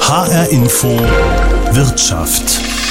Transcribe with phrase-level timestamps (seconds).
[0.00, 0.88] HR Info
[1.72, 2.81] Wirtschaft.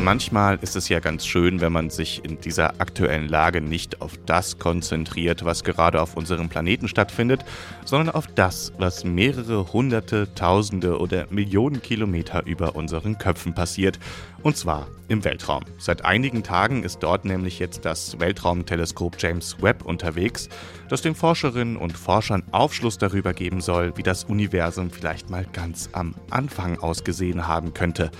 [0.00, 4.12] Manchmal ist es ja ganz schön, wenn man sich in dieser aktuellen Lage nicht auf
[4.26, 7.44] das konzentriert, was gerade auf unserem Planeten stattfindet,
[7.84, 13.98] sondern auf das, was mehrere hunderte, tausende oder Millionen Kilometer über unseren Köpfen passiert.
[14.42, 15.64] Und zwar im Weltraum.
[15.78, 20.48] Seit einigen Tagen ist dort nämlich jetzt das Weltraumteleskop James Webb unterwegs,
[20.88, 25.88] das den Forscherinnen und Forschern Aufschluss darüber geben soll, wie das Universum vielleicht mal ganz
[25.92, 28.12] am Anfang ausgesehen haben könnte.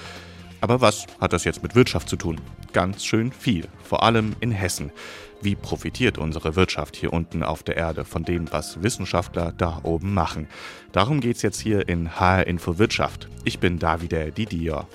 [0.60, 2.40] Aber was hat das jetzt mit Wirtschaft zu tun?
[2.72, 4.90] Ganz schön viel, vor allem in Hessen.
[5.40, 10.12] Wie profitiert unsere Wirtschaft hier unten auf der Erde von dem, was Wissenschaftler da oben
[10.12, 10.48] machen?
[10.90, 13.28] Darum geht es jetzt hier in HR Info Wirtschaft.
[13.44, 14.86] Ich bin Davide Didier.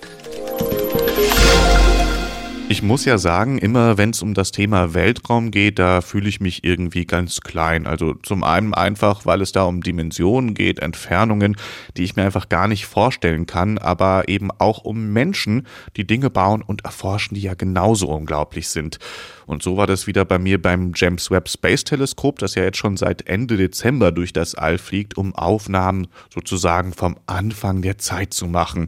[2.70, 6.40] Ich muss ja sagen, immer wenn es um das Thema Weltraum geht, da fühle ich
[6.40, 7.86] mich irgendwie ganz klein.
[7.86, 11.58] Also zum einen einfach, weil es da um Dimensionen geht, Entfernungen,
[11.98, 15.68] die ich mir einfach gar nicht vorstellen kann, aber eben auch um Menschen,
[15.98, 18.98] die Dinge bauen und erforschen, die ja genauso unglaublich sind.
[19.46, 22.78] Und so war das wieder bei mir beim James Webb Space Teleskop, das ja jetzt
[22.78, 28.34] schon seit Ende Dezember durch das All fliegt, um Aufnahmen sozusagen vom Anfang der Zeit
[28.34, 28.88] zu machen.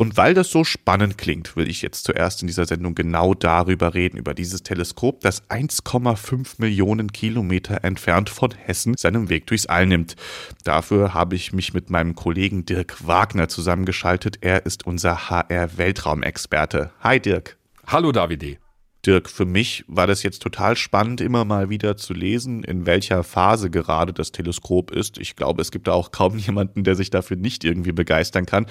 [0.00, 3.92] Und weil das so spannend klingt, will ich jetzt zuerst in dieser Sendung genau darüber
[3.92, 9.84] reden, über dieses Teleskop, das 1,5 Millionen Kilometer entfernt von Hessen seinen Weg durchs All
[9.84, 10.16] nimmt.
[10.64, 14.38] Dafür habe ich mich mit meinem Kollegen Dirk Wagner zusammengeschaltet.
[14.40, 16.92] Er ist unser HR-Weltraumexperte.
[17.00, 17.58] Hi Dirk.
[17.86, 18.56] Hallo Davide.
[19.04, 23.24] Dirk, für mich war das jetzt total spannend, immer mal wieder zu lesen, in welcher
[23.24, 25.18] Phase gerade das Teleskop ist.
[25.18, 28.66] Ich glaube, es gibt da auch kaum jemanden, der sich dafür nicht irgendwie begeistern kann.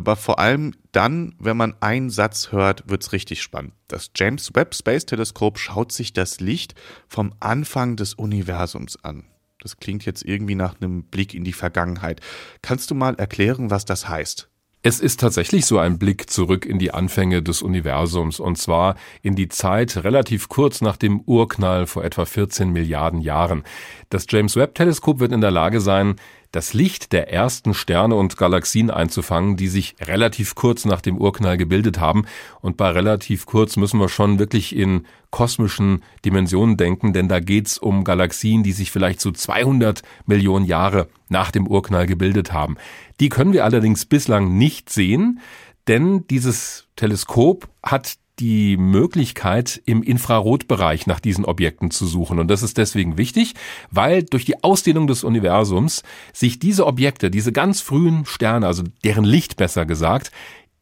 [0.00, 3.74] Aber vor allem dann, wenn man einen Satz hört, wird es richtig spannend.
[3.86, 6.74] Das James Webb Space Teleskop schaut sich das Licht
[7.06, 9.24] vom Anfang des Universums an.
[9.60, 12.22] Das klingt jetzt irgendwie nach einem Blick in die Vergangenheit.
[12.62, 14.48] Kannst du mal erklären, was das heißt?
[14.82, 19.34] Es ist tatsächlich so ein Blick zurück in die Anfänge des Universums und zwar in
[19.34, 23.64] die Zeit relativ kurz nach dem Urknall vor etwa 14 Milliarden Jahren.
[24.08, 26.16] Das James Webb Teleskop wird in der Lage sein,
[26.52, 31.56] das Licht der ersten Sterne und Galaxien einzufangen, die sich relativ kurz nach dem Urknall
[31.56, 32.24] gebildet haben.
[32.60, 37.78] Und bei relativ kurz müssen wir schon wirklich in kosmischen Dimensionen denken, denn da geht's
[37.78, 42.76] um Galaxien, die sich vielleicht so 200 Millionen Jahre nach dem Urknall gebildet haben.
[43.20, 45.40] Die können wir allerdings bislang nicht sehen,
[45.86, 52.38] denn dieses Teleskop hat die Möglichkeit, im Infrarotbereich nach diesen Objekten zu suchen.
[52.38, 53.54] Und das ist deswegen wichtig,
[53.90, 56.02] weil durch die Ausdehnung des Universums
[56.32, 60.32] sich diese Objekte, diese ganz frühen Sterne, also deren Licht besser gesagt,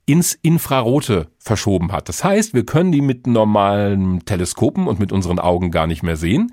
[0.06, 2.08] ins Infrarote verschoben hat.
[2.08, 6.16] Das heißt, wir können die mit normalen Teleskopen und mit unseren Augen gar nicht mehr
[6.16, 6.52] sehen.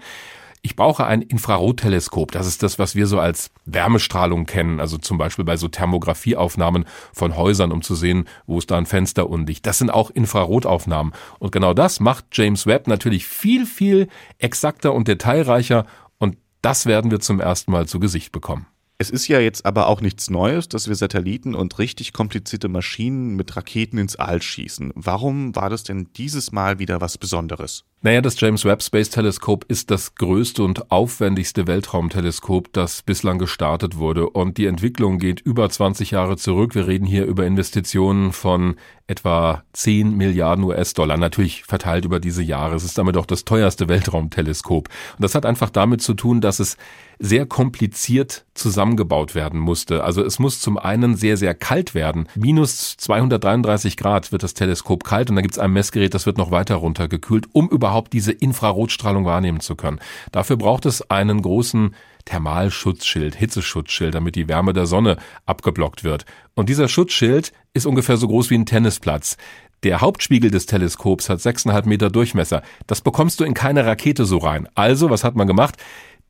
[0.65, 2.31] Ich brauche ein Infrarotteleskop.
[2.31, 4.79] Das ist das, was wir so als Wärmestrahlung kennen.
[4.79, 8.87] Also zum Beispiel bei so Thermografieaufnahmen von Häusern, um zu sehen, wo ist da ein
[8.87, 9.67] Fenster undicht.
[9.67, 11.13] Das sind auch Infrarotaufnahmen.
[11.37, 14.07] Und genau das macht James Webb natürlich viel, viel
[14.39, 15.85] exakter und detailreicher.
[16.17, 18.65] Und das werden wir zum ersten Mal zu Gesicht bekommen.
[18.97, 23.35] Es ist ja jetzt aber auch nichts Neues, dass wir Satelliten und richtig komplizierte Maschinen
[23.35, 24.93] mit Raketen ins All schießen.
[24.95, 27.83] Warum war das denn dieses Mal wieder was Besonderes?
[28.05, 33.97] Naja, das James Webb Space Telescope ist das größte und aufwendigste Weltraumteleskop, das bislang gestartet
[33.97, 34.29] wurde.
[34.29, 36.75] Und die Entwicklung geht über 20 Jahre zurück.
[36.75, 38.75] Wir reden hier über Investitionen von
[39.07, 42.75] etwa 10 Milliarden US-Dollar, natürlich verteilt über diese Jahre.
[42.75, 44.87] Es ist damit auch das teuerste Weltraumteleskop.
[44.87, 46.77] Und das hat einfach damit zu tun, dass es
[47.19, 50.03] sehr kompliziert zusammengebaut werden musste.
[50.03, 52.27] Also es muss zum einen sehr, sehr kalt werden.
[52.35, 56.37] Minus 233 Grad wird das Teleskop kalt und da gibt es ein Messgerät, das wird
[56.37, 59.99] noch weiter runtergekühlt, um überhaupt überhaupt diese Infrarotstrahlung wahrnehmen zu können.
[60.33, 61.95] Dafür braucht es einen großen
[62.25, 66.25] Thermalschutzschild, Hitzeschutzschild, damit die Wärme der Sonne abgeblockt wird.
[66.55, 69.37] Und dieser Schutzschild ist ungefähr so groß wie ein Tennisplatz.
[69.83, 72.63] Der Hauptspiegel des Teleskops hat 6,5 Meter Durchmesser.
[72.85, 74.67] Das bekommst du in keine Rakete so rein.
[74.75, 75.77] Also, was hat man gemacht?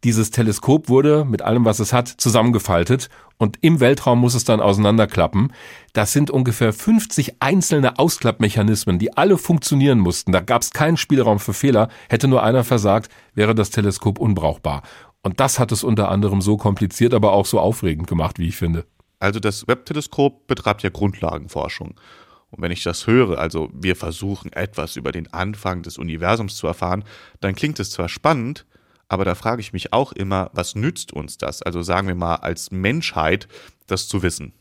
[0.03, 4.61] Dieses Teleskop wurde mit allem, was es hat, zusammengefaltet und im Weltraum muss es dann
[4.61, 5.51] auseinanderklappen.
[5.93, 10.31] Das sind ungefähr 50 einzelne Ausklappmechanismen, die alle funktionieren mussten.
[10.31, 11.89] Da gab es keinen Spielraum für Fehler.
[12.07, 14.83] Hätte nur einer versagt, wäre das Teleskop unbrauchbar.
[15.21, 18.55] Und das hat es unter anderem so kompliziert, aber auch so aufregend gemacht, wie ich
[18.55, 18.85] finde.
[19.19, 21.95] Also das Webb-Teleskop betreibt ja Grundlagenforschung.
[22.51, 26.67] Und wenn ich das höre, also wir versuchen etwas über den Anfang des Universums zu
[26.67, 27.03] erfahren,
[27.41, 28.65] dann klingt es zwar spannend,
[29.07, 31.61] aber da frage ich mich auch immer, was nützt uns das?
[31.61, 33.47] Also sagen wir mal als Menschheit,
[33.87, 34.53] das zu wissen.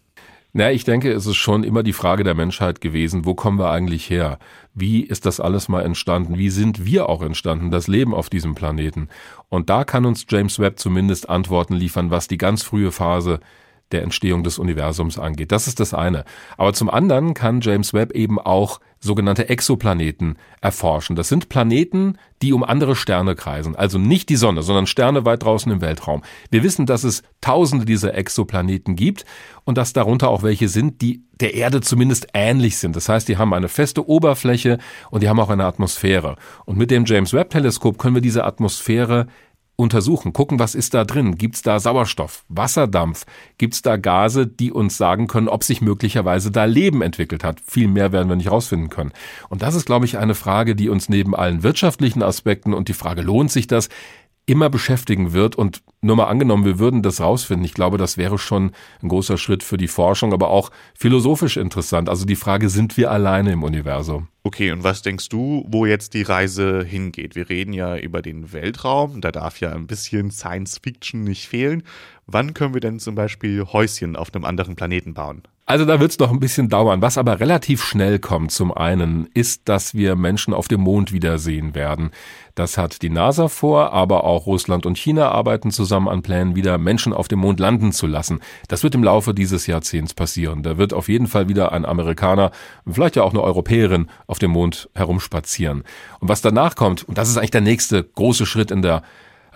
[0.56, 3.70] Na, ich denke, es ist schon immer die Frage der Menschheit gewesen, wo kommen wir
[3.70, 4.38] eigentlich her?
[4.73, 6.38] Wie ist das alles mal entstanden?
[6.38, 9.08] Wie sind wir auch entstanden, das Leben auf diesem Planeten?
[9.49, 13.40] Und da kann uns James Webb zumindest Antworten liefern, was die ganz frühe Phase
[13.94, 15.52] der Entstehung des Universums angeht.
[15.52, 16.25] Das ist das eine.
[16.58, 21.14] Aber zum anderen kann James Webb eben auch sogenannte Exoplaneten erforschen.
[21.14, 23.76] Das sind Planeten, die um andere Sterne kreisen.
[23.76, 26.23] Also nicht die Sonne, sondern Sterne weit draußen im Weltraum.
[26.50, 29.25] Wir wissen, dass es tausende dieser Exoplaneten gibt
[29.64, 32.97] und dass darunter auch welche sind, die der Erde zumindest ähnlich sind.
[32.97, 34.79] Das heißt, die haben eine feste Oberfläche
[35.11, 36.37] und die haben auch eine Atmosphäre.
[36.64, 39.26] Und mit dem James Webb Teleskop können wir diese Atmosphäre
[39.76, 41.37] untersuchen, gucken, was ist da drin?
[41.37, 43.26] Gibt es da Sauerstoff, Wasserdampf?
[43.59, 47.61] Gibt es da Gase, die uns sagen können, ob sich möglicherweise da Leben entwickelt hat?
[47.67, 49.12] Viel mehr werden wir nicht rausfinden können.
[49.49, 52.94] Und das ist, glaube ich, eine Frage, die uns neben allen wirtschaftlichen Aspekten und die
[52.94, 53.88] Frage, lohnt sich das,
[54.46, 55.56] immer beschäftigen wird.
[55.56, 57.64] Und nur mal angenommen, wir würden das rausfinden.
[57.64, 62.08] Ich glaube, das wäre schon ein großer Schritt für die Forschung, aber auch philosophisch interessant.
[62.08, 64.29] Also die Frage, sind wir alleine im Universum?
[64.43, 67.35] Okay, und was denkst du, wo jetzt die Reise hingeht?
[67.35, 71.82] Wir reden ja über den Weltraum, da darf ja ein bisschen Science Fiction nicht fehlen.
[72.26, 75.43] Wann können wir denn zum Beispiel Häuschen auf einem anderen Planeten bauen?
[75.67, 77.00] Also da wird es noch ein bisschen dauern.
[77.00, 81.75] Was aber relativ schnell kommt zum einen, ist, dass wir Menschen auf dem Mond wiedersehen
[81.75, 82.11] werden.
[82.55, 86.76] Das hat die NASA vor, aber auch Russland und China arbeiten zusammen an Plänen, wieder
[86.76, 88.41] Menschen auf dem Mond landen zu lassen.
[88.69, 90.62] Das wird im Laufe dieses Jahrzehnts passieren.
[90.62, 92.50] Da wird auf jeden Fall wieder ein Amerikaner,
[92.87, 95.82] vielleicht ja auch eine Europäerin auf dem Mond herumspazieren.
[96.21, 99.03] Und was danach kommt, und das ist eigentlich der nächste große Schritt in der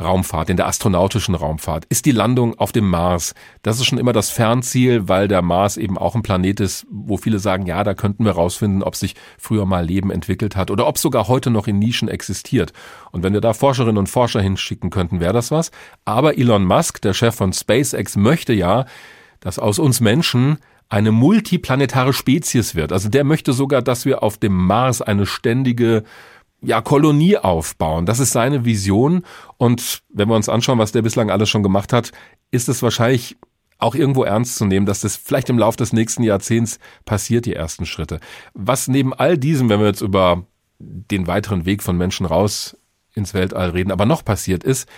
[0.00, 3.34] Raumfahrt, in der astronautischen Raumfahrt, ist die Landung auf dem Mars.
[3.62, 7.16] Das ist schon immer das Fernziel, weil der Mars eben auch ein Planet ist, wo
[7.16, 10.86] viele sagen, ja, da könnten wir rausfinden, ob sich früher mal Leben entwickelt hat oder
[10.86, 12.72] ob sogar heute noch in Nischen existiert.
[13.10, 15.70] Und wenn wir da Forscherinnen und Forscher hinschicken könnten, wäre das was.
[16.04, 18.86] Aber Elon Musk, der Chef von SpaceX, möchte ja,
[19.40, 20.58] dass aus uns Menschen
[20.88, 22.92] eine multiplanetare Spezies wird.
[22.92, 26.04] Also der möchte sogar, dass wir auf dem Mars eine ständige
[26.60, 28.06] ja, Kolonie aufbauen.
[28.06, 29.24] Das ist seine Vision.
[29.56, 32.12] Und wenn wir uns anschauen, was der bislang alles schon gemacht hat,
[32.50, 33.36] ist es wahrscheinlich
[33.78, 37.54] auch irgendwo ernst zu nehmen, dass das vielleicht im Laufe des nächsten Jahrzehnts passiert, die
[37.54, 38.18] ersten Schritte.
[38.54, 40.44] Was neben all diesem, wenn wir jetzt über
[40.80, 42.76] den weiteren Weg von Menschen raus
[43.14, 44.88] ins Weltall reden, aber noch passiert ist,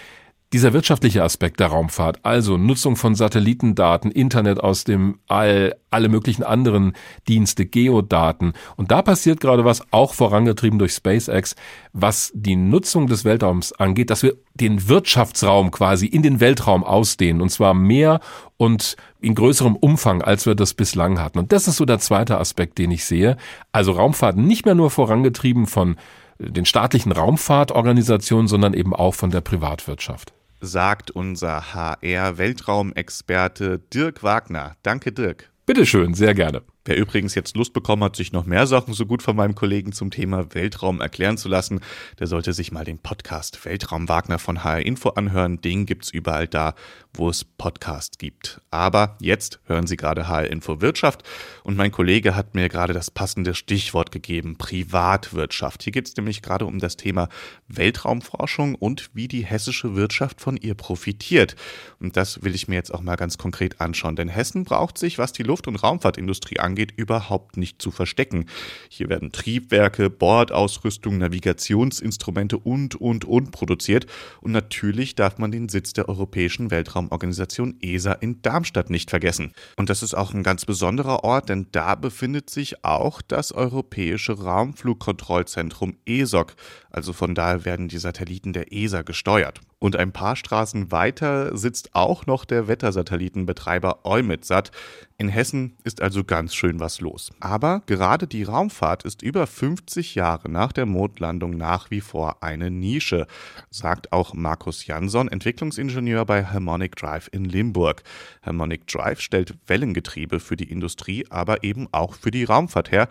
[0.53, 6.43] dieser wirtschaftliche Aspekt der Raumfahrt, also Nutzung von Satellitendaten, Internet aus dem All, alle möglichen
[6.43, 6.95] anderen
[7.29, 8.55] Dienste, Geodaten.
[8.77, 11.55] Und da passiert gerade was, auch vorangetrieben durch SpaceX,
[11.93, 17.43] was die Nutzung des Weltraums angeht, dass wir den Wirtschaftsraum quasi in den Weltraum ausdehnen.
[17.43, 18.19] Und zwar mehr
[18.57, 21.39] und in größerem Umfang, als wir das bislang hatten.
[21.39, 23.37] Und das ist so der zweite Aspekt, den ich sehe.
[23.71, 25.95] Also Raumfahrt nicht mehr nur vorangetrieben von
[26.41, 34.77] den staatlichen Raumfahrtorganisationen, sondern eben auch von der Privatwirtschaft sagt unser HR-Weltraumexperte Dirk Wagner.
[34.83, 35.51] Danke, Dirk.
[35.67, 36.63] Bitteschön, sehr gerne.
[36.87, 39.93] Wer übrigens jetzt Lust bekommen hat, sich noch mehr Sachen so gut von meinem Kollegen
[39.93, 41.81] zum Thema Weltraum erklären zu lassen,
[42.19, 45.61] der sollte sich mal den Podcast Weltraum Wagner von HR Info anhören.
[45.61, 46.75] Den gibt's überall da,
[47.13, 48.63] wo es Podcasts gibt.
[48.71, 51.23] Aber jetzt hören Sie gerade HR Info Wirtschaft
[51.65, 55.83] und mein Kollege hat mir gerade das passende Stichwort gegeben, Privatwirtschaft.
[55.83, 57.29] Hier geht's nämlich gerade um das Thema
[57.69, 61.57] Weltraumforschung und wie die hessische Wirtschaft von ihr profitiert.
[61.99, 65.19] Und das will ich mir jetzt auch mal ganz konkret anschauen, denn Hessen braucht sich,
[65.19, 68.47] was die Luft- und Raumfahrtindustrie angeht, angeht, überhaupt nicht zu verstecken.
[68.89, 74.07] Hier werden Triebwerke, Bordausrüstung, Navigationsinstrumente und, und, und produziert.
[74.41, 79.53] Und natürlich darf man den Sitz der Europäischen Weltraumorganisation ESA in Darmstadt nicht vergessen.
[79.77, 84.39] Und das ist auch ein ganz besonderer Ort, denn da befindet sich auch das Europäische
[84.41, 86.55] Raumflugkontrollzentrum ESOC.
[86.91, 89.61] Also von daher werden die Satelliten der ESA gesteuert.
[89.79, 94.71] Und ein paar Straßen weiter sitzt auch noch der Wettersatellitenbetreiber EUMETSAT.
[95.17, 97.31] In Hessen ist also ganz schön was los.
[97.41, 102.71] Aber gerade die Raumfahrt ist über 50 Jahre nach der Mondlandung nach wie vor eine
[102.71, 103.27] Nische,
[103.71, 108.03] sagt auch Markus Jansson, Entwicklungsingenieur bei Harmonic Drive in Limburg.
[108.43, 113.09] Harmonic Drive stellt Wellengetriebe für die Industrie, aber eben auch für die Raumfahrt her.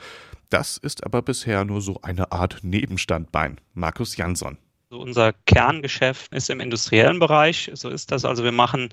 [0.49, 3.61] Das ist aber bisher nur so eine Art Nebenstandbein.
[3.73, 4.57] Markus Jansson.
[4.89, 7.69] Also unser Kerngeschäft ist im industriellen Bereich.
[7.73, 8.25] So ist das.
[8.25, 8.89] Also wir machen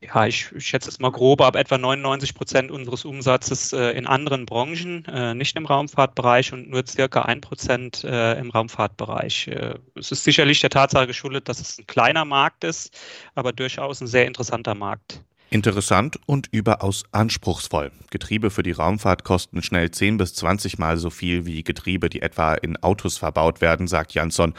[0.00, 4.46] ja, ich, schätze es mal grob, ab etwa 99 Prozent unseres Umsatzes äh, in anderen
[4.46, 9.48] Branchen, äh, nicht im Raumfahrtbereich und nur circa ein Prozent äh, im Raumfahrtbereich.
[9.48, 12.96] Äh, es ist sicherlich der Tatsache geschuldet, dass es ein kleiner Markt ist,
[13.34, 15.24] aber durchaus ein sehr interessanter Markt.
[15.50, 17.90] Interessant und überaus anspruchsvoll.
[18.10, 22.20] Getriebe für die Raumfahrt kosten schnell 10 bis 20 Mal so viel wie Getriebe, die
[22.20, 24.52] etwa in Autos verbaut werden, sagt Jansson.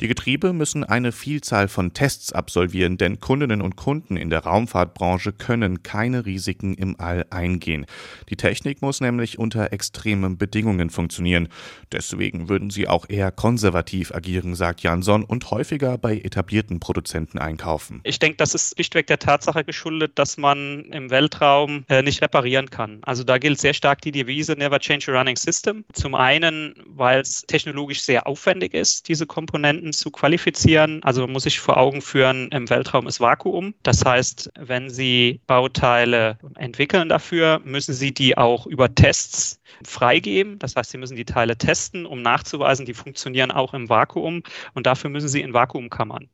[0.00, 5.32] Die Getriebe müssen eine Vielzahl von Tests absolvieren, denn Kundinnen und Kunden in der Raumfahrtbranche
[5.32, 7.84] können keine Risiken im All eingehen.
[8.28, 11.48] Die Technik muss nämlich unter extremen Bedingungen funktionieren.
[11.90, 17.98] Deswegen würden sie auch eher konservativ agieren, sagt Jansson, und häufiger bei etablierten Produzenten einkaufen.
[18.04, 22.70] Ich denke, das ist schlichtweg der Tatsache geschuldet, dass man im Weltraum äh, nicht reparieren
[22.70, 23.00] kann.
[23.02, 25.84] Also da gilt sehr stark die Devise Never Change a Running System.
[25.92, 31.02] Zum einen, weil es technologisch sehr aufwendig ist, diese Komponenten zu qualifizieren.
[31.02, 33.74] Also man muss sich vor Augen führen, im Weltraum ist Vakuum.
[33.82, 40.58] Das heißt, wenn Sie Bauteile entwickeln dafür, müssen Sie die auch über Tests freigeben.
[40.58, 44.42] Das heißt, Sie müssen die Teile testen, um nachzuweisen, die funktionieren auch im Vakuum.
[44.74, 46.28] Und dafür müssen Sie in Vakuumkammern.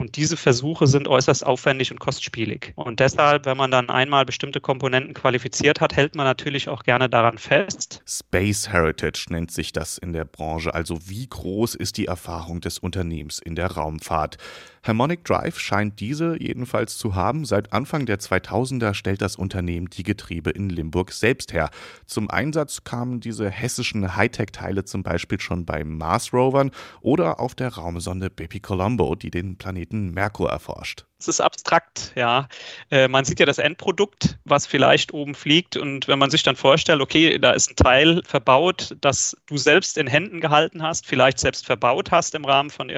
[0.00, 2.72] Und diese Versuche sind äußerst aufwendig und kostspielig.
[2.74, 7.10] Und deshalb, wenn man dann einmal bestimmte Komponenten qualifiziert hat, hält man natürlich auch gerne
[7.10, 8.02] daran fest.
[8.06, 10.74] Space Heritage nennt sich das in der Branche.
[10.74, 14.38] Also wie groß ist die Erfahrung des Unternehmens in der Raumfahrt?
[14.82, 17.44] Harmonic Drive scheint diese jedenfalls zu haben.
[17.44, 21.68] Seit Anfang der 2000er stellt das Unternehmen die Getriebe in Limburg selbst her.
[22.06, 26.70] Zum Einsatz kamen diese hessischen Hightech-Teile zum Beispiel schon bei Mars-Rovern
[27.02, 32.48] oder auf der Raumsonde Bepi Colombo, die den Planeten Merkur erforscht es ist abstrakt, ja.
[32.90, 35.76] Äh, man sieht ja das Endprodukt, was vielleicht oben fliegt.
[35.76, 39.98] Und wenn man sich dann vorstellt, okay, da ist ein Teil verbaut, das du selbst
[39.98, 42.90] in Händen gehalten hast, vielleicht selbst verbaut hast im Rahmen von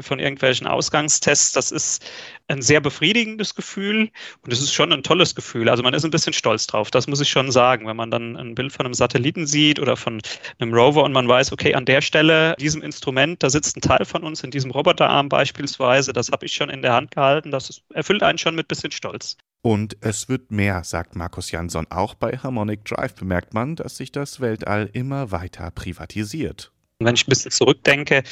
[0.00, 2.04] von irgendwelchen Ausgangstests, das ist
[2.48, 4.10] ein sehr befriedigendes Gefühl
[4.42, 5.68] und es ist schon ein tolles Gefühl.
[5.68, 8.36] Also man ist ein bisschen stolz drauf, das muss ich schon sagen, wenn man dann
[8.36, 10.20] ein Bild von einem Satelliten sieht oder von
[10.58, 14.04] einem Rover und man weiß, okay, an der Stelle, diesem Instrument, da sitzt ein Teil
[14.04, 17.50] von uns in diesem Roboterarm beispielsweise, das habe ich schon in der Hand gehalten halten.
[17.50, 19.36] Das erfüllt einen schon mit bisschen Stolz.
[19.62, 21.86] Und es wird mehr, sagt Markus Jansson.
[21.90, 26.72] Auch bei Harmonic Drive bemerkt man, dass sich das Weltall immer weiter privatisiert.
[27.02, 28.22] Wenn ich ein bisschen zurückdenke,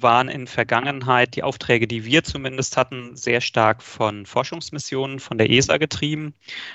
[0.00, 5.48] waren in Vergangenheit die Aufträge, die wir zumindest hatten, sehr stark von Forschungsmissionen von der
[5.48, 6.34] ESA getrieben.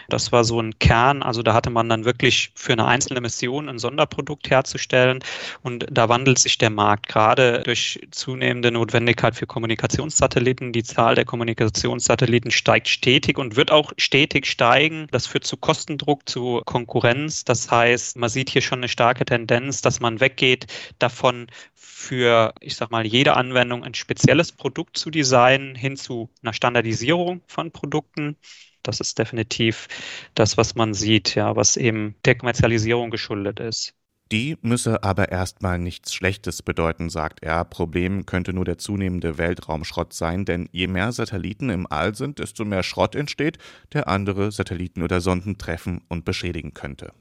[0.10, 1.22] Das war so ein Kern.
[1.22, 5.20] Also da hatte man dann wirklich für eine einzelne Mission ein Sonderprodukt herzustellen.
[5.62, 10.74] Und da wandelt sich der Markt gerade durch zunehmende Notwendigkeit für Kommunikationssatelliten.
[10.74, 15.06] Die Zahl der Kommunikationssatelliten steigt stetig und wird auch stetig steigen.
[15.12, 17.46] Das führt zu Kostendruck, zu Konkurrenz.
[17.46, 20.66] Das heißt, man sieht hier schon eine starke Tendenz, dass man weggeht
[20.98, 21.43] davon,
[21.74, 27.42] für, ich sag mal, jede Anwendung ein spezielles Produkt zu designen, hin zu einer Standardisierung
[27.48, 28.38] von Produkten.
[28.84, 29.88] Das ist definitiv
[30.36, 33.96] das, was man sieht, ja, was eben der Kommerzialisierung geschuldet ist.
[34.32, 37.64] Die müsse aber erstmal nichts Schlechtes bedeuten, sagt er.
[37.66, 42.66] Problem könnte nur der zunehmende Weltraumschrott sein, denn je mehr Satelliten im All sind, desto
[42.66, 43.60] mehr Schrott entsteht,
[43.94, 47.14] der andere Satelliten oder Sonden treffen und beschädigen könnte.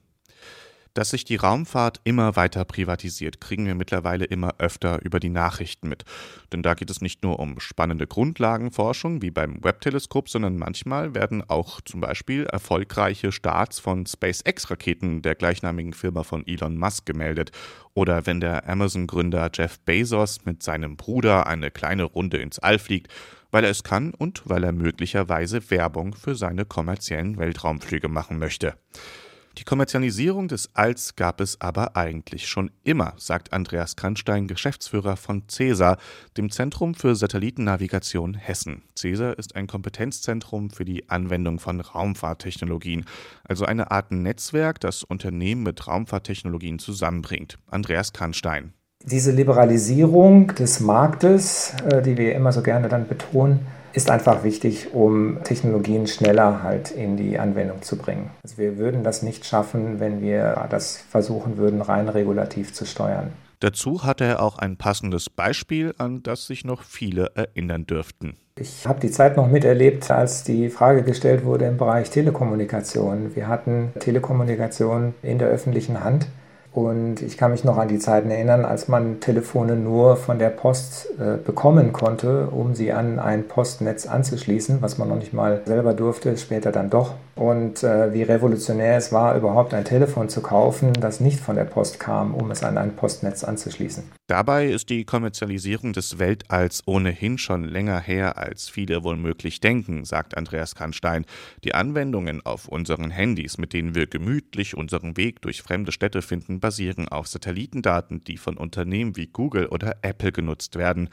[0.94, 5.88] Dass sich die Raumfahrt immer weiter privatisiert, kriegen wir mittlerweile immer öfter über die Nachrichten
[5.88, 6.04] mit.
[6.52, 11.42] Denn da geht es nicht nur um spannende Grundlagenforschung wie beim Webb-Teleskop, sondern manchmal werden
[11.48, 17.52] auch zum Beispiel erfolgreiche Starts von SpaceX-Raketen der gleichnamigen Firma von Elon Musk gemeldet.
[17.94, 23.10] Oder wenn der Amazon-Gründer Jeff Bezos mit seinem Bruder eine kleine Runde ins All fliegt,
[23.50, 28.74] weil er es kann und weil er möglicherweise Werbung für seine kommerziellen Weltraumflüge machen möchte.
[29.58, 35.42] Die Kommerzialisierung des Alls gab es aber eigentlich schon immer, sagt Andreas Kannstein, Geschäftsführer von
[35.46, 35.98] CESA,
[36.38, 38.82] dem Zentrum für Satellitennavigation Hessen.
[38.96, 43.04] CESA ist ein Kompetenzzentrum für die Anwendung von Raumfahrttechnologien,
[43.44, 47.58] also eine Art Netzwerk, das Unternehmen mit Raumfahrttechnologien zusammenbringt.
[47.70, 48.72] Andreas Kannstein.
[49.04, 54.94] Diese Liberalisierung des Marktes, äh, die wir immer so gerne dann betonen, ist einfach wichtig,
[54.94, 58.30] um Technologien schneller halt in die Anwendung zu bringen.
[58.42, 63.32] Also wir würden das nicht schaffen, wenn wir das versuchen würden, rein regulativ zu steuern.
[63.60, 68.34] Dazu hat er auch ein passendes Beispiel, an das sich noch viele erinnern dürften.
[68.58, 73.34] Ich habe die Zeit noch miterlebt, als die Frage gestellt wurde im Bereich Telekommunikation.
[73.36, 76.26] Wir hatten Telekommunikation in der öffentlichen Hand
[76.72, 80.48] und ich kann mich noch an die Zeiten erinnern, als man Telefone nur von der
[80.48, 85.60] Post äh, bekommen konnte, um sie an ein Postnetz anzuschließen, was man noch nicht mal
[85.66, 87.14] selber durfte, später dann doch.
[87.34, 91.64] Und äh, wie revolutionär es war, überhaupt ein Telefon zu kaufen, das nicht von der
[91.64, 94.04] Post kam, um es an ein Postnetz anzuschließen.
[94.26, 100.04] Dabei ist die Kommerzialisierung des Weltalls ohnehin schon länger her, als viele wohl möglich denken,
[100.04, 101.24] sagt Andreas Kannstein.
[101.64, 106.60] Die Anwendungen auf unseren Handys, mit denen wir gemütlich unseren Weg durch fremde Städte finden,
[106.60, 111.08] basieren auf Satellitendaten, die von Unternehmen wie Google oder Apple genutzt werden.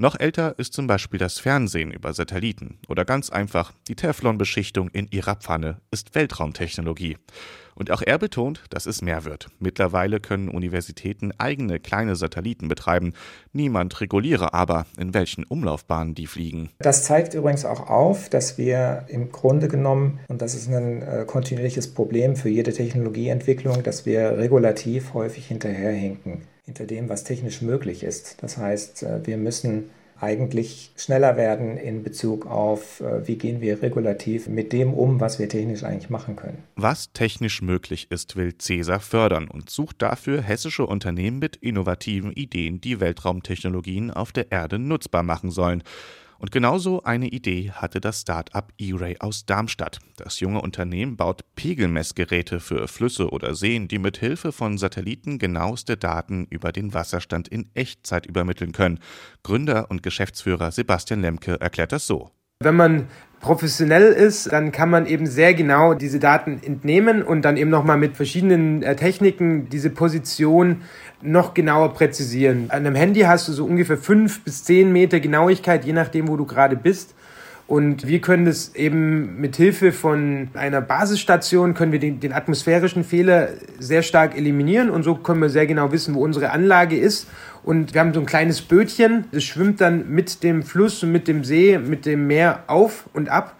[0.00, 5.08] Noch älter ist zum Beispiel das Fernsehen über Satelliten oder ganz einfach die Teflonbeschichtung in
[5.10, 7.16] ihrer Pfanne ist Weltraumtechnologie.
[7.74, 9.48] Und auch er betont, dass es mehr wird.
[9.58, 13.12] Mittlerweile können Universitäten eigene kleine Satelliten betreiben.
[13.52, 16.70] Niemand reguliere aber, in welchen Umlaufbahnen die fliegen.
[16.78, 21.24] Das zeigt übrigens auch auf, dass wir im Grunde genommen, und das ist ein äh,
[21.26, 28.02] kontinuierliches Problem für jede Technologieentwicklung, dass wir regulativ häufig hinterherhinken hinter dem, was technisch möglich
[28.02, 28.36] ist.
[28.42, 29.88] Das heißt, äh, wir müssen
[30.20, 35.38] eigentlich schneller werden in Bezug auf, äh, wie gehen wir regulativ mit dem um, was
[35.38, 36.58] wir technisch eigentlich machen können.
[36.76, 42.82] Was technisch möglich ist, will CESA fördern und sucht dafür hessische Unternehmen mit innovativen Ideen,
[42.82, 45.82] die Weltraumtechnologien auf der Erde nutzbar machen sollen.
[46.38, 49.98] Und genauso eine Idee hatte das Start-up E-Ray aus Darmstadt.
[50.16, 55.96] Das junge Unternehmen baut Pegelmessgeräte für Flüsse oder Seen, die mit Hilfe von Satelliten genaueste
[55.96, 59.00] Daten über den Wasserstand in Echtzeit übermitteln können.
[59.42, 62.30] Gründer und Geschäftsführer Sebastian Lemke erklärt das so.
[62.60, 63.08] Wenn man
[63.40, 67.96] professionell ist, dann kann man eben sehr genau diese Daten entnehmen und dann eben nochmal
[67.96, 70.82] mit verschiedenen äh, Techniken diese Position
[71.22, 72.66] noch genauer präzisieren.
[72.70, 76.36] An einem Handy hast du so ungefähr fünf bis zehn Meter Genauigkeit, je nachdem, wo
[76.36, 77.14] du gerade bist.
[77.68, 83.04] Und wir können das eben mit Hilfe von einer Basisstation können wir den, den, atmosphärischen
[83.04, 87.28] Fehler sehr stark eliminieren und so können wir sehr genau wissen, wo unsere Anlage ist.
[87.62, 91.44] Und wir haben so ein kleines Bötchen, das schwimmt dann mit dem Fluss mit dem
[91.44, 93.54] See, mit dem Meer auf und ab,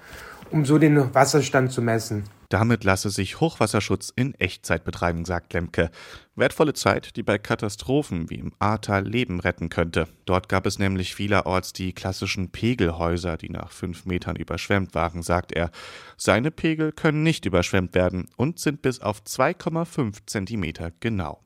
[0.50, 2.24] um so den Wasserstand zu messen.
[2.48, 5.90] Damit lasse sich Hochwasserschutz in Echtzeit betreiben, sagt Lemke.
[6.38, 10.08] Wertvolle Zeit, die bei Katastrophen wie im Ahrtal Leben retten könnte.
[10.24, 15.52] Dort gab es nämlich vielerorts die klassischen Pegelhäuser, die nach fünf Metern überschwemmt waren, sagt
[15.52, 15.70] er.
[16.16, 21.42] Seine Pegel können nicht überschwemmt werden und sind bis auf 2,5 Zentimeter genau.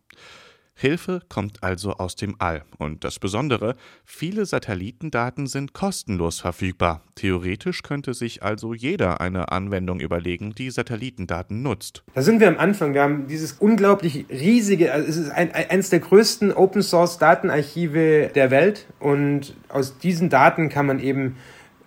[0.75, 2.65] Hilfe kommt also aus dem All.
[2.79, 7.03] Und das Besondere, viele Satellitendaten sind kostenlos verfügbar.
[7.15, 12.03] Theoretisch könnte sich also jeder eine Anwendung überlegen, die Satellitendaten nutzt.
[12.15, 12.95] Da sind wir am Anfang.
[12.95, 18.31] Wir haben dieses unglaublich riesige, also es ist ein, eines der größten Open Source Datenarchive
[18.35, 18.87] der Welt.
[18.99, 21.37] Und aus diesen Daten kann man eben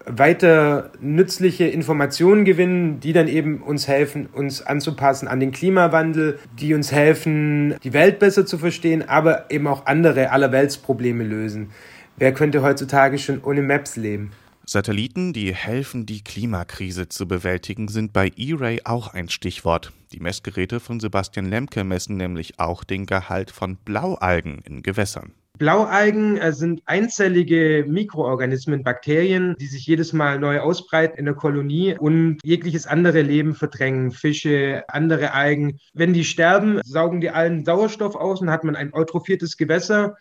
[0.05, 6.73] weiter nützliche Informationen gewinnen, die dann eben uns helfen, uns anzupassen an den Klimawandel, die
[6.73, 11.71] uns helfen, die Welt besser zu verstehen, aber eben auch andere Allerweltsprobleme lösen.
[12.17, 14.31] Wer könnte heutzutage schon ohne Maps leben?
[14.67, 19.91] Satelliten, die helfen, die Klimakrise zu bewältigen, sind bei E-Ray auch ein Stichwort.
[20.11, 25.33] Die Messgeräte von Sebastian Lemke messen nämlich auch den Gehalt von Blaualgen in Gewässern.
[25.57, 31.97] Blaualgen äh, sind einzellige Mikroorganismen, Bakterien, die sich jedes Mal neu ausbreiten in der Kolonie
[31.97, 35.79] und jegliches andere Leben verdrängen, Fische, andere Algen.
[35.93, 40.15] Wenn die sterben, saugen die allen Sauerstoff aus und hat man ein eutrophiertes Gewässer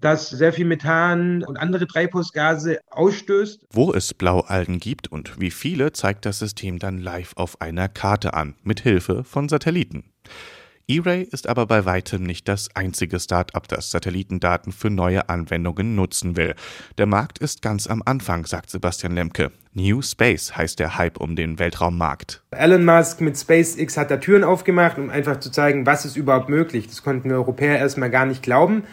[0.00, 3.66] das sehr viel Methan und andere Treibhausgase ausstößt.
[3.70, 8.34] Wo es Blaualgen gibt und wie viele, zeigt das System dann live auf einer Karte
[8.34, 10.04] an, mit Hilfe von Satelliten.
[10.86, 16.36] E-Ray ist aber bei weitem nicht das einzige Start-up, das Satellitendaten für neue Anwendungen nutzen
[16.36, 16.54] will.
[16.98, 19.50] Der Markt ist ganz am Anfang, sagt Sebastian Lemke.
[19.72, 22.42] New Space heißt der Hype um den Weltraummarkt.
[22.50, 26.50] Elon Musk mit SpaceX hat da Türen aufgemacht, um einfach zu zeigen, was ist überhaupt
[26.50, 26.86] möglich.
[26.86, 28.84] Das konnten wir Europäer erstmal gar nicht glauben.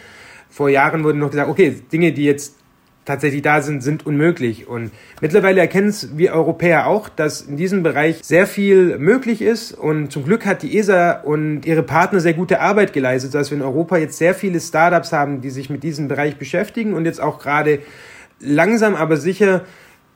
[0.50, 2.56] Vor Jahren wurde noch gesagt, okay, Dinge, die jetzt
[3.06, 4.68] tatsächlich da sind, sind unmöglich.
[4.68, 9.74] Und mittlerweile erkennen es wir Europäer auch, dass in diesem Bereich sehr viel möglich ist.
[9.74, 13.58] Und zum Glück hat die ESA und ihre Partner sehr gute Arbeit geleistet, dass wir
[13.58, 17.22] in Europa jetzt sehr viele Startups haben, die sich mit diesem Bereich beschäftigen und jetzt
[17.22, 17.80] auch gerade
[18.40, 19.66] langsam aber sicher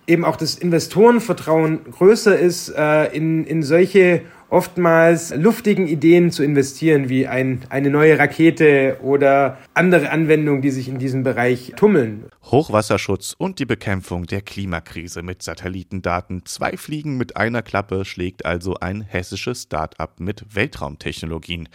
[0.07, 7.09] eben auch das Investorenvertrauen größer ist, äh, in, in solche oftmals luftigen Ideen zu investieren,
[7.09, 12.25] wie ein, eine neue Rakete oder andere Anwendungen, die sich in diesem Bereich tummeln.
[12.43, 16.45] Hochwasserschutz und die Bekämpfung der Klimakrise mit Satellitendaten.
[16.45, 21.69] Zwei Fliegen mit einer Klappe schlägt also ein hessisches Start-up mit Weltraumtechnologien.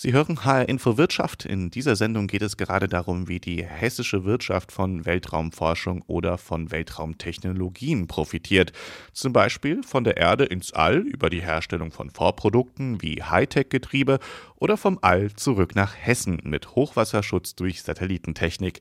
[0.00, 1.44] Sie hören HR Info Wirtschaft.
[1.44, 6.70] In dieser Sendung geht es gerade darum, wie die hessische Wirtschaft von Weltraumforschung oder von
[6.70, 8.70] Weltraumtechnologien profitiert.
[9.12, 14.20] Zum Beispiel von der Erde ins All über die Herstellung von Vorprodukten wie Hightech-Getriebe
[14.54, 18.78] oder vom All zurück nach Hessen mit Hochwasserschutz durch Satellitentechnik.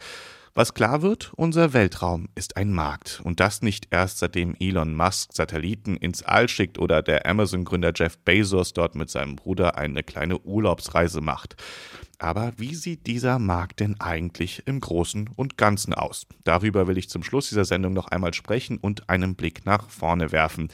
[0.58, 3.22] Was klar wird, unser Weltraum ist ein Markt.
[3.24, 8.18] Und das nicht erst seitdem Elon Musk Satelliten ins All schickt oder der Amazon-Gründer Jeff
[8.18, 11.58] Bezos dort mit seinem Bruder eine kleine Urlaubsreise macht.
[12.18, 16.26] Aber wie sieht dieser Markt denn eigentlich im Großen und Ganzen aus?
[16.44, 20.32] Darüber will ich zum Schluss dieser Sendung noch einmal sprechen und einen Blick nach vorne
[20.32, 20.70] werfen.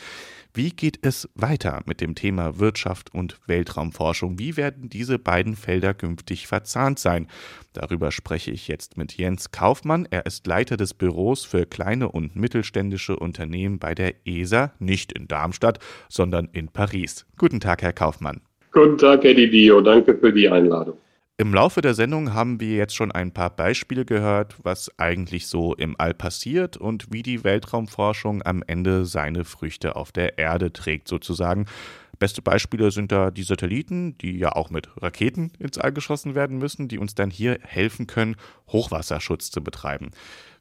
[0.56, 4.38] Wie geht es weiter mit dem Thema Wirtschaft und Weltraumforschung?
[4.38, 7.28] Wie werden diese beiden Felder künftig verzahnt sein?
[7.74, 10.08] Darüber spreche ich jetzt mit Jens Kaufmann.
[10.12, 15.28] Er ist Leiter des Büros für kleine und mittelständische Unternehmen bei der ESA, nicht in
[15.28, 17.26] Darmstadt, sondern in Paris.
[17.40, 18.42] Guten Tag, Herr Kaufmann.
[18.74, 19.82] Guten Tag, Eddie Dio.
[19.82, 21.00] Danke für die Einladung.
[21.38, 25.74] Im Laufe der Sendung haben wir jetzt schon ein paar Beispiele gehört, was eigentlich so
[25.74, 31.08] im All passiert und wie die Weltraumforschung am Ende seine Früchte auf der Erde trägt,
[31.08, 31.66] sozusagen.
[32.20, 36.60] Beste Beispiele sind da die Satelliten, die ja auch mit Raketen ins All geschossen werden
[36.60, 38.36] müssen, die uns dann hier helfen können,
[38.68, 40.12] Hochwasserschutz zu betreiben.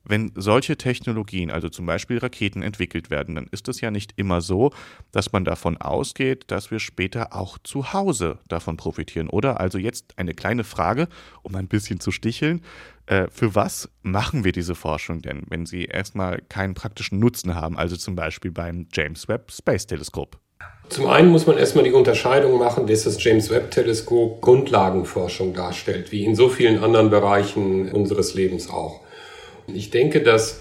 [0.05, 4.41] Wenn solche Technologien, also zum Beispiel Raketen, entwickelt werden, dann ist es ja nicht immer
[4.41, 4.71] so,
[5.12, 9.61] dass man davon ausgeht, dass wir später auch zu Hause davon profitieren, oder?
[9.61, 11.09] Also jetzt eine kleine Frage,
[11.43, 12.62] um ein bisschen zu sticheln.
[13.07, 17.79] Äh, für was machen wir diese Forschung denn, wenn sie erstmal keinen praktischen Nutzen haben,
[17.79, 20.38] also zum Beispiel beim James Webb Space Teleskop?
[20.88, 26.12] Zum einen muss man erstmal die Unterscheidung machen, dass das James Webb Teleskop Grundlagenforschung darstellt,
[26.12, 29.01] wie in so vielen anderen Bereichen unseres Lebens auch.
[29.75, 30.61] Ich denke, dass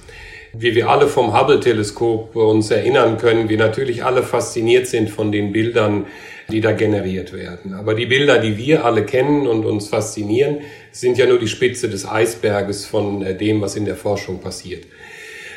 [0.54, 5.54] wie wir alle vom Hubble-Teleskop uns erinnern können, wir natürlich alle fasziniert sind von den
[5.54, 6.08] Bildern,
[6.52, 7.74] die da generiert werden.
[7.74, 10.58] Aber die Bilder, die wir alle kennen und uns faszinieren,
[10.92, 14.84] sind ja nur die Spitze des Eisberges von äh, dem, was in der Forschung passiert.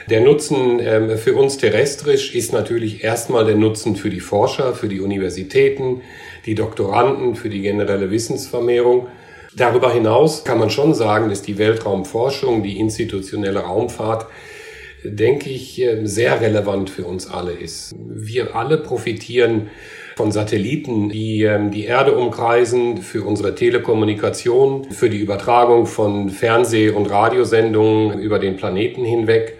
[0.08, 4.86] Der Nutzen ähm, für uns terrestrisch ist natürlich erstmal der Nutzen für die Forscher, für
[4.86, 6.02] die Universitäten,
[6.46, 9.08] die Doktoranden, für die generelle Wissensvermehrung.
[9.56, 14.26] Darüber hinaus kann man schon sagen, dass die Weltraumforschung, die institutionelle Raumfahrt,
[15.04, 17.94] denke ich, äh, sehr relevant für uns alle ist.
[17.98, 19.70] Wir alle profitieren
[20.16, 26.90] von Satelliten, die ähm, die Erde umkreisen, für unsere Telekommunikation, für die Übertragung von Fernseh-
[26.90, 29.56] und Radiosendungen über den Planeten hinweg,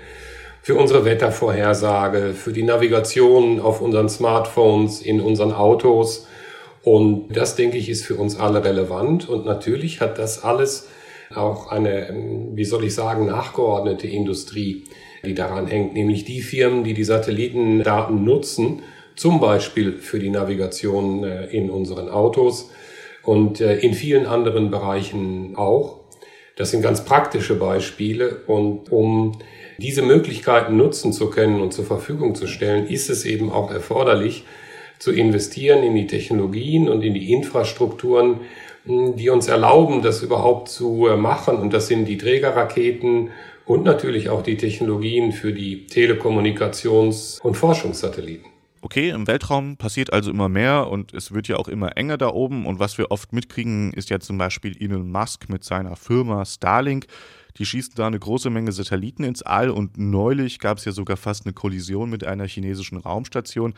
[0.63, 6.27] für unsere Wettervorhersage, für die Navigation auf unseren Smartphones, in unseren Autos,
[6.85, 9.29] und das, denke ich, ist für uns alle relevant.
[9.29, 10.89] Und natürlich hat das alles
[11.35, 14.85] auch eine, ähm, wie soll ich sagen, nachgeordnete Industrie,
[15.25, 18.83] die daran hängt, nämlich die Firmen, die die Satellitendaten nutzen,
[19.17, 22.71] zum Beispiel für die Navigation äh, in unseren Autos
[23.23, 26.01] und äh, in vielen anderen Bereichen auch.
[26.57, 29.39] Das sind ganz praktische Beispiele und um
[29.79, 34.45] diese Möglichkeiten nutzen zu können und zur Verfügung zu stellen, ist es eben auch erforderlich,
[34.99, 38.41] zu investieren in die Technologien und in die Infrastrukturen,
[38.87, 41.57] hm, die uns erlauben, das überhaupt zu äh, machen.
[41.57, 43.31] Und das sind die Trägerraketen
[43.67, 48.51] und natürlich auch die Technologien für die Telekommunikations- und Forschungssatelliten.
[48.85, 52.29] Okay, im Weltraum passiert also immer mehr und es wird ja auch immer enger da
[52.29, 52.67] oben.
[52.67, 57.07] Und was wir oft mitkriegen, ist ja zum Beispiel Elon Musk mit seiner Firma Starlink.
[57.57, 61.17] Die schießen da eine große Menge Satelliten ins All und neulich gab es ja sogar
[61.17, 63.73] fast eine Kollision mit einer chinesischen Raumstation.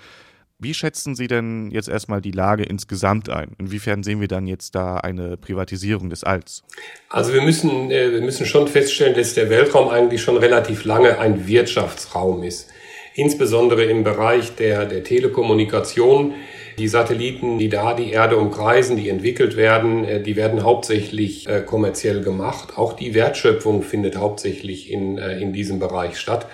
[0.58, 3.54] Wie schätzen Sie denn jetzt erstmal die Lage insgesamt ein?
[3.58, 6.62] Inwiefern sehen wir dann jetzt da eine Privatisierung des Alls?
[7.10, 11.18] Also wir müssen, äh, wir müssen schon feststellen, dass der Weltraum eigentlich schon relativ lange
[11.18, 12.70] ein Wirtschaftsraum ist.
[13.14, 16.32] Insbesondere im Bereich der, der Telekommunikation.
[16.78, 21.60] Die Satelliten, die da die Erde umkreisen, die entwickelt werden, äh, die werden hauptsächlich äh,
[21.60, 22.78] kommerziell gemacht.
[22.78, 26.46] Auch die Wertschöpfung findet hauptsächlich in, in diesem Bereich statt.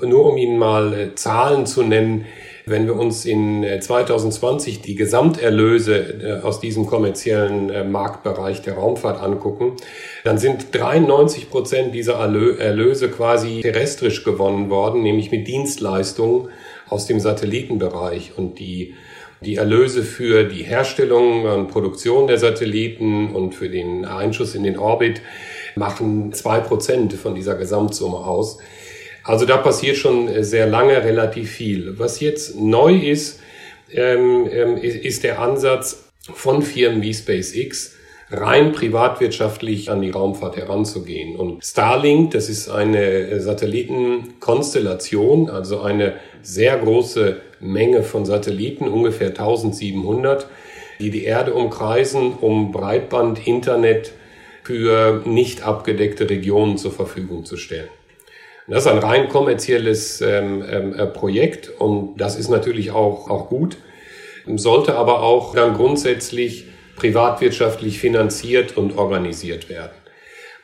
[0.00, 2.26] Nur um Ihnen mal Zahlen zu nennen,
[2.70, 8.74] wenn wir uns in 2020 äh, die Gesamterlöse äh, aus diesem kommerziellen äh, Marktbereich der
[8.74, 9.72] Raumfahrt angucken,
[10.24, 16.48] dann sind 93 Prozent dieser Erlöse quasi terrestrisch gewonnen worden, nämlich mit Dienstleistungen
[16.88, 18.94] aus dem Satellitenbereich und die
[19.40, 24.76] die Erlöse für die Herstellung und Produktion der Satelliten und für den Einschuss in den
[24.78, 25.20] Orbit
[25.76, 28.58] machen zwei Prozent von dieser Gesamtsumme aus.
[29.28, 31.98] Also da passiert schon äh, sehr lange relativ viel.
[31.98, 33.40] Was jetzt neu ist,
[33.92, 37.92] ähm, ähm, ist der Ansatz von Firmen wie SpaceX,
[38.30, 41.36] rein privatwirtschaftlich an die Raumfahrt heranzugehen.
[41.36, 49.28] Und Starlink, das ist eine äh, Satellitenkonstellation, also eine sehr große Menge von Satelliten, ungefähr
[49.28, 50.46] 1700,
[51.00, 54.12] die die Erde umkreisen, um Breitband, Internet
[54.64, 57.90] für nicht abgedeckte Regionen zur Verfügung zu stellen.
[58.68, 63.48] Das ist ein rein kommerzielles ähm, ähm, äh, Projekt und das ist natürlich auch, auch
[63.48, 63.78] gut,
[64.56, 69.92] sollte aber auch dann grundsätzlich privatwirtschaftlich finanziert und organisiert werden.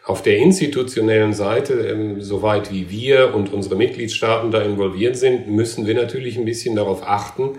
[0.04, 5.86] Auf der institutionellen Seite, ähm, soweit wie wir und unsere Mitgliedstaaten da involviert sind, müssen
[5.86, 7.52] wir natürlich ein bisschen darauf achten,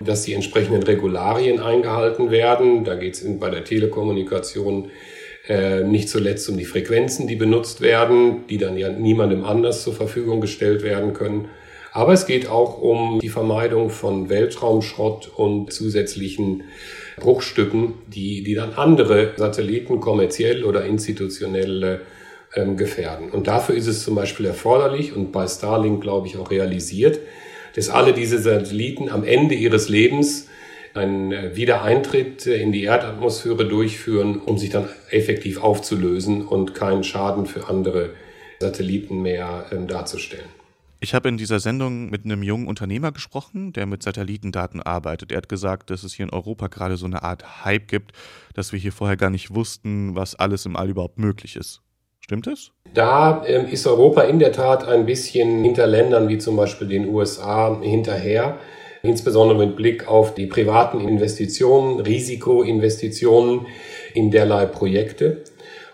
[0.00, 2.84] dass die entsprechenden Regularien eingehalten werden.
[2.84, 4.90] Da geht es bei der Telekommunikation
[5.48, 9.94] äh, nicht zuletzt um die Frequenzen, die benutzt werden, die dann ja niemandem anders zur
[9.94, 11.48] Verfügung gestellt werden können.
[11.92, 16.64] Aber es geht auch um die Vermeidung von Weltraumschrott und zusätzlichen
[17.16, 22.02] Bruchstücken, die, die dann andere Satelliten kommerziell oder institutionell
[22.54, 23.30] ähm, gefährden.
[23.30, 27.20] Und dafür ist es zum Beispiel erforderlich und bei Starlink, glaube ich, auch realisiert,
[27.74, 30.48] dass alle diese Satelliten am Ende ihres Lebens
[30.96, 37.68] einen Wiedereintritt in die Erdatmosphäre durchführen, um sich dann effektiv aufzulösen und keinen Schaden für
[37.68, 38.10] andere
[38.60, 40.48] Satelliten mehr ähm, darzustellen.
[40.98, 45.30] Ich habe in dieser Sendung mit einem jungen Unternehmer gesprochen, der mit Satellitendaten arbeitet.
[45.30, 48.12] Er hat gesagt, dass es hier in Europa gerade so eine Art Hype gibt,
[48.54, 51.82] dass wir hier vorher gar nicht wussten, was alles im All überhaupt möglich ist.
[52.20, 52.72] Stimmt es?
[52.94, 57.08] Da ähm, ist Europa in der Tat ein bisschen hinter Ländern wie zum Beispiel den
[57.08, 58.58] USA hinterher,
[59.06, 63.66] insbesondere mit Blick auf die privaten Investitionen, Risikoinvestitionen
[64.14, 65.44] in derlei Projekte.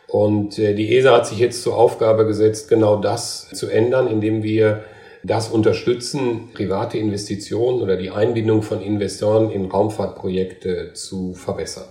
[0.09, 4.43] Und äh, die ESA hat sich jetzt zur Aufgabe gesetzt, genau das zu ändern, indem
[4.43, 4.85] wir
[5.25, 11.87] das unterstützen, private Investitionen oder die Einbindung von Investoren in Raumfahrtprojekte zu verbessern.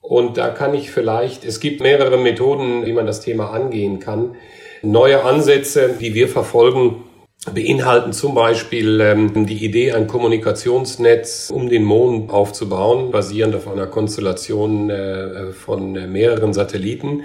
[0.00, 4.36] Und da kann ich vielleicht, es gibt mehrere Methoden, wie man das Thema angehen kann.
[4.82, 7.03] Neue Ansätze, die wir verfolgen,
[7.52, 13.86] beinhalten zum Beispiel ähm, die Idee, ein Kommunikationsnetz um den Mond aufzubauen, basierend auf einer
[13.86, 17.22] Konstellation äh, von äh, mehreren Satelliten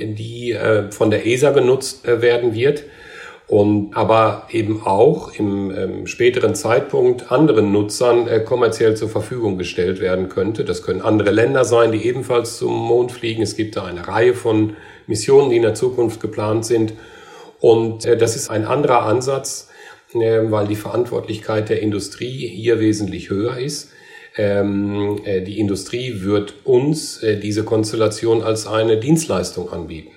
[0.00, 2.84] die äh, von der ESA genutzt äh, werden wird
[3.48, 10.00] und aber eben auch im ähm, späteren Zeitpunkt anderen Nutzern äh, kommerziell zur Verfügung gestellt
[10.00, 10.64] werden könnte.
[10.64, 13.42] Das können andere Länder sein, die ebenfalls zum Mond fliegen.
[13.42, 16.94] Es gibt da eine Reihe von Missionen, die in der Zukunft geplant sind.
[17.62, 19.68] Und äh, das ist ein anderer Ansatz,
[20.14, 23.92] äh, weil die Verantwortlichkeit der Industrie hier wesentlich höher ist.
[24.36, 30.10] Ähm, äh, die Industrie wird uns äh, diese Konstellation als eine Dienstleistung anbieten.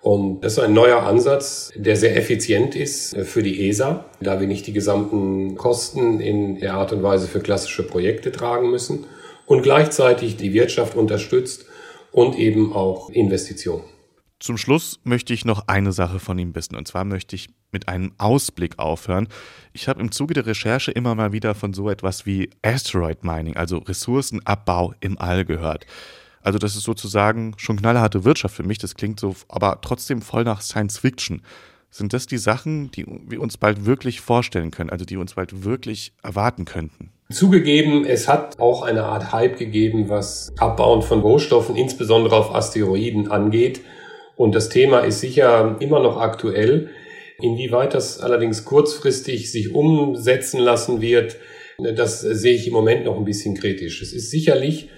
[0.00, 4.46] Und das ist ein neuer Ansatz, der sehr effizient ist für die ESA, da wir
[4.46, 9.06] nicht die gesamten Kosten in der Art und Weise für klassische Projekte tragen müssen
[9.44, 11.66] und gleichzeitig die Wirtschaft unterstützt
[12.12, 13.82] und eben auch Investitionen.
[14.40, 17.88] Zum Schluss möchte ich noch eine Sache von ihm wissen, und zwar möchte ich mit
[17.88, 19.28] einem Ausblick aufhören.
[19.74, 23.56] Ich habe im Zuge der Recherche immer mal wieder von so etwas wie Asteroid Mining,
[23.56, 25.84] also Ressourcenabbau im All gehört.
[26.40, 30.44] Also das ist sozusagen schon knallharte Wirtschaft für mich, das klingt so, aber trotzdem voll
[30.44, 31.42] nach Science Fiction.
[31.90, 35.64] Sind das die Sachen, die wir uns bald wirklich vorstellen können, also die uns bald
[35.64, 37.10] wirklich erwarten könnten?
[37.30, 43.30] Zugegeben, es hat auch eine Art Hype gegeben, was Abbauen von Rohstoffen, insbesondere auf Asteroiden
[43.30, 43.82] angeht.
[44.40, 46.88] Und das Thema ist sicher immer noch aktuell.
[47.42, 51.36] Inwieweit das allerdings kurzfristig sich umsetzen lassen wird,
[51.76, 54.00] das sehe ich im Moment noch ein bisschen kritisch.
[54.00, 54.88] Es ist sicherlich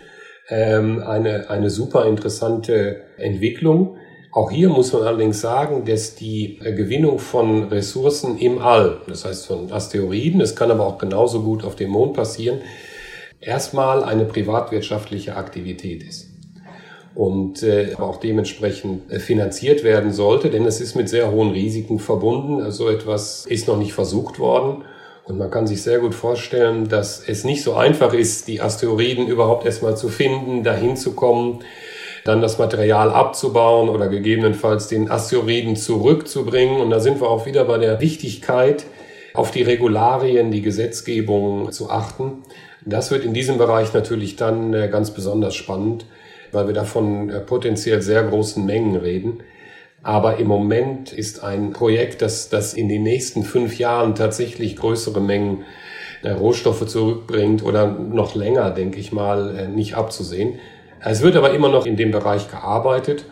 [0.48, 3.96] ähm, eine, eine super interessante Entwicklung.
[4.30, 9.46] Auch hier muss man allerdings sagen, dass die Gewinnung von Ressourcen im All, das heißt
[9.48, 12.60] von Asteroiden, es kann aber auch genauso gut auf dem Mond passieren,
[13.40, 16.31] erstmal eine privatwirtschaftliche Aktivität ist
[17.14, 21.98] und äh, auch dementsprechend äh, finanziert werden sollte, denn es ist mit sehr hohen Risiken
[21.98, 22.62] verbunden.
[22.62, 24.84] Also etwas ist noch nicht versucht worden.
[25.24, 29.28] Und man kann sich sehr gut vorstellen, dass es nicht so einfach ist, die Asteroiden
[29.28, 31.60] überhaupt erstmal zu finden, dahin zu kommen,
[32.24, 36.80] dann das Material abzubauen oder gegebenenfalls den Asteroiden zurückzubringen.
[36.80, 38.84] Und da sind wir auch wieder bei der Wichtigkeit,
[39.34, 42.42] auf die Regularien, die Gesetzgebung zu achten.
[42.84, 46.04] Das wird in diesem Bereich natürlich dann äh, ganz besonders spannend
[46.52, 49.42] weil wir davon äh, potenziell sehr großen Mengen reden.
[50.02, 55.20] Aber im Moment ist ein Projekt, das, das in den nächsten fünf Jahren tatsächlich größere
[55.20, 55.64] Mengen
[56.22, 60.58] äh, Rohstoffe zurückbringt oder noch länger, denke ich mal, äh, nicht abzusehen.
[61.00, 63.24] Es wird aber immer noch in dem Bereich gearbeitet.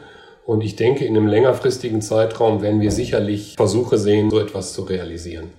[0.44, 4.83] Und ich denke, in einem längerfristigen Zeitraum werden wir sicherlich Versuche sehen, so etwas zu
[4.83, 5.50] realisieren.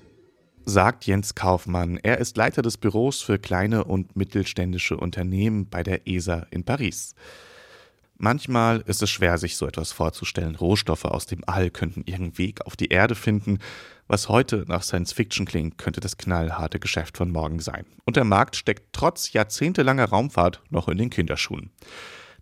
[0.65, 1.97] Sagt Jens Kaufmann.
[2.03, 7.15] Er ist Leiter des Büros für kleine und mittelständische Unternehmen bei der ESA in Paris.
[8.23, 10.55] Manchmal ist es schwer, sich so etwas vorzustellen.
[10.55, 13.57] Rohstoffe aus dem All könnten ihren Weg auf die Erde finden.
[14.07, 17.83] Was heute nach Science Fiction klingt, könnte das knallharte Geschäft von morgen sein.
[18.05, 21.71] Und der Markt steckt trotz jahrzehntelanger Raumfahrt noch in den Kinderschuhen.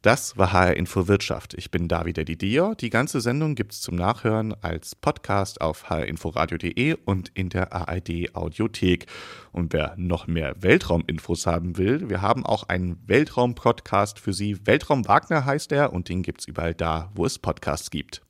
[0.01, 1.53] Das war HR Info Wirtschaft.
[1.55, 2.73] Ich bin David Didier.
[2.79, 8.33] Die ganze Sendung gibt es zum Nachhören als Podcast auf hrinforadio.de und in der ARD
[8.33, 9.07] Audiothek.
[9.51, 14.65] Und wer noch mehr Weltrauminfos haben will, wir haben auch einen Weltraum-Podcast für Sie.
[14.65, 18.21] Weltraum Wagner heißt er und den gibt es überall da, wo es Podcasts gibt.